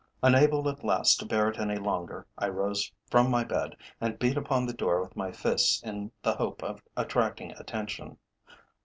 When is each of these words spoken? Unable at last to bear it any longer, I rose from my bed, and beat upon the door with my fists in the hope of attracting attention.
Unable 0.23 0.67
at 0.67 0.83
last 0.83 1.19
to 1.19 1.27
bear 1.27 1.47
it 1.49 1.59
any 1.59 1.75
longer, 1.77 2.25
I 2.35 2.49
rose 2.49 2.91
from 3.11 3.29
my 3.29 3.43
bed, 3.43 3.77
and 4.01 4.17
beat 4.17 4.35
upon 4.35 4.65
the 4.65 4.73
door 4.73 4.99
with 4.99 5.15
my 5.15 5.31
fists 5.31 5.79
in 5.83 6.11
the 6.23 6.33
hope 6.33 6.63
of 6.63 6.81
attracting 6.97 7.51
attention. 7.51 8.17